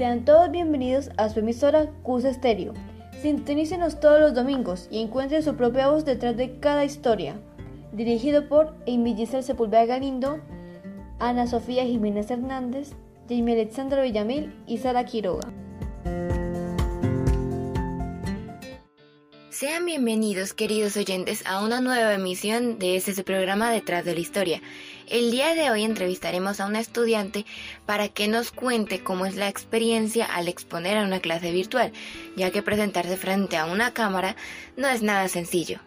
[0.00, 2.72] Sean todos bienvenidos a su emisora CUS Estéreo.
[3.20, 7.34] Sintonícenos todos los domingos y encuentren su propia voz detrás de cada historia.
[7.92, 10.40] Dirigido por Amy Giselle Sepúlveda Galindo,
[11.18, 12.94] Ana Sofía Jiménez Hernández,
[13.28, 15.52] Jamie Alexandra Villamil y Sara Quiroga.
[19.60, 24.62] Sean bienvenidos, queridos oyentes, a una nueva emisión de este programa Detrás de la Historia.
[25.06, 27.44] El día de hoy entrevistaremos a una estudiante
[27.84, 31.92] para que nos cuente cómo es la experiencia al exponer a una clase virtual,
[32.38, 34.34] ya que presentarse frente a una cámara
[34.78, 35.78] no es nada sencillo.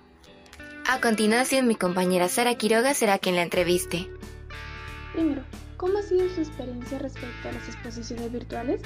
[0.88, 4.08] A continuación, mi compañera Sara Quiroga será quien la entreviste.
[5.14, 5.42] Primero,
[5.78, 8.82] ¿cómo ha sido su experiencia respecto a las exposiciones virtuales?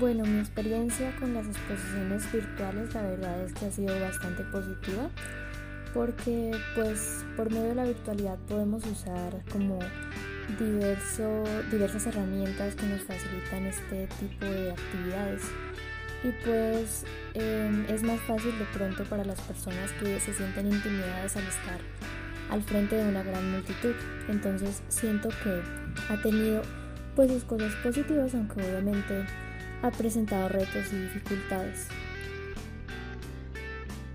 [0.00, 5.08] Bueno, mi experiencia con las exposiciones virtuales la verdad es que ha sido bastante positiva
[5.94, 9.78] porque pues por medio de la virtualidad podemos usar como
[10.58, 15.42] diverso, diversas herramientas que nos facilitan este tipo de actividades.
[16.24, 21.36] Y pues em, es más fácil de pronto para las personas que se sienten intimidadas
[21.36, 21.78] al estar
[22.50, 23.94] al frente de una gran multitud.
[24.28, 25.62] Entonces siento que
[26.12, 26.62] ha tenido
[27.14, 29.24] pues sus cosas positivas aunque obviamente
[29.84, 31.88] ha presentado retos y dificultades.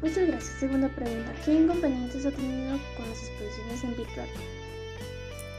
[0.01, 0.59] Muchas gracias.
[0.59, 1.31] Segunda pregunta.
[1.45, 4.27] ¿Qué inconvenientes ha tenido con las exposiciones en virtual?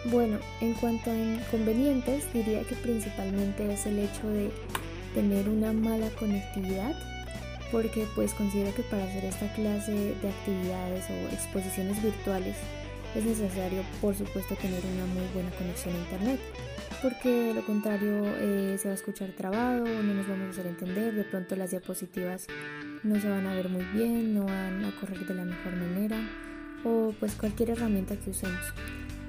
[0.07, 4.51] Bueno, en cuanto a inconvenientes, diría que principalmente es el hecho de
[5.15, 6.95] tener una mala conectividad,
[7.71, 12.57] porque pues considero que para hacer esta clase de actividades o exposiciones virtuales
[13.15, 16.41] es necesario, por supuesto, tener una muy buena conexión a internet
[17.03, 20.67] porque de lo contrario eh, se va a escuchar trabado, no nos vamos a hacer
[20.67, 22.47] entender, de pronto las diapositivas
[23.03, 26.19] no se van a ver muy bien, no van a correr de la mejor manera
[26.85, 28.61] o pues cualquier herramienta que usemos.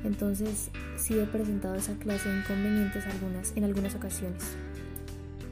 [0.03, 4.43] Entonces sí he presentado esa clase de inconvenientes algunas, en algunas ocasiones.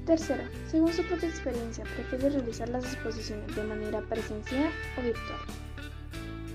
[0.06, 5.69] Tercero, según su propia experiencia, ¿prefiere realizar las exposiciones de manera presencial o virtual?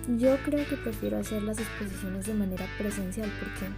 [0.06, 3.72] Yo creo que prefiero hacer las exposiciones de manera presencial porque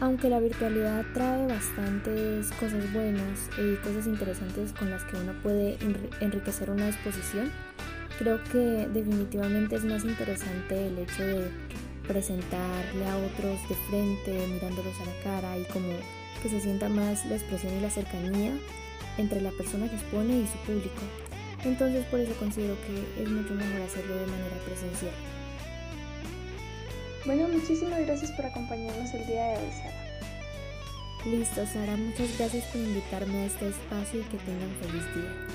[0.00, 5.78] aunque la virtualidad trae bastantes cosas buenas y cosas interesantes con las que uno puede
[6.20, 7.52] enriquecer una exposición,
[8.18, 11.50] creo que definitivamente es más interesante el hecho de
[12.08, 15.92] presentarle a otros de frente, mirándolos a la cara y como
[16.42, 18.52] que se sienta más la expresión y la cercanía
[19.18, 21.02] entre la persona que expone y su público.
[21.64, 25.12] Entonces por eso considero que es mucho mejor hacerlo de manera presencial.
[27.26, 30.10] Bueno, muchísimas gracias por acompañarnos el día de hoy, Sara.
[31.26, 35.46] Listo, Sara, muchas gracias por invitarme a este espacio y que tengan feliz día.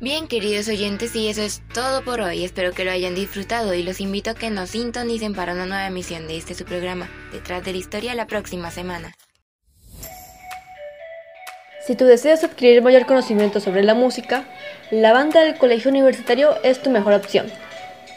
[0.00, 2.44] Bien, queridos oyentes, y eso es todo por hoy.
[2.44, 5.86] Espero que lo hayan disfrutado y los invito a que nos sintonicen para una nueva
[5.86, 9.12] emisión de este su programa, Detrás de la Historia, la próxima semana.
[11.86, 14.46] Si tú deseas adquirir mayor conocimiento sobre la música,
[14.90, 17.50] la banda del Colegio Universitario es tu mejor opción.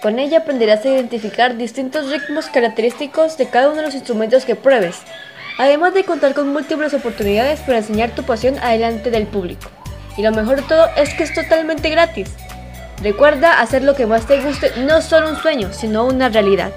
[0.02, 4.56] Con ella aprenderás a identificar distintos ritmos característicos de cada uno de los instrumentos que
[4.56, 4.98] pruebes,
[5.60, 9.70] además de contar con múltiples oportunidades para enseñar tu pasión adelante del público.
[10.18, 12.32] Y lo mejor de todo es que es totalmente gratis.
[13.04, 16.72] Recuerda hacer lo que más te guste, no solo un sueño, sino una realidad.